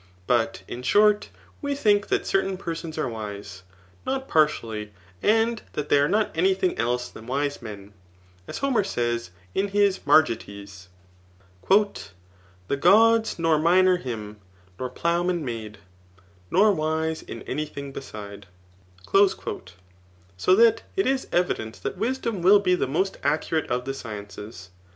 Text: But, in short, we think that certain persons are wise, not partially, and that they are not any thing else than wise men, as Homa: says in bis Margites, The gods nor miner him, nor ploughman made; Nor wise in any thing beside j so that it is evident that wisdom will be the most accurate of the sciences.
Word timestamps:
But, 0.25 0.63
in 0.67 0.81
short, 0.81 1.29
we 1.61 1.75
think 1.75 2.07
that 2.07 2.25
certain 2.25 2.57
persons 2.57 2.97
are 2.97 3.07
wise, 3.07 3.61
not 4.03 4.27
partially, 4.27 4.93
and 5.21 5.61
that 5.73 5.89
they 5.89 5.99
are 5.99 6.09
not 6.09 6.31
any 6.33 6.55
thing 6.55 6.75
else 6.79 7.07
than 7.09 7.27
wise 7.27 7.61
men, 7.61 7.93
as 8.47 8.57
Homa: 8.57 8.83
says 8.83 9.29
in 9.53 9.67
bis 9.69 9.99
Margites, 10.07 10.87
The 11.69 12.77
gods 12.79 13.37
nor 13.37 13.59
miner 13.59 13.97
him, 13.97 14.39
nor 14.79 14.89
ploughman 14.89 15.45
made; 15.45 15.77
Nor 16.49 16.71
wise 16.73 17.21
in 17.21 17.43
any 17.43 17.67
thing 17.67 17.91
beside 17.91 18.47
j 19.13 19.27
so 20.35 20.55
that 20.55 20.81
it 20.95 21.05
is 21.05 21.27
evident 21.31 21.83
that 21.83 21.97
wisdom 21.99 22.41
will 22.41 22.59
be 22.59 22.73
the 22.73 22.87
most 22.87 23.17
accurate 23.21 23.69
of 23.69 23.85
the 23.85 23.93
sciences. 23.93 24.71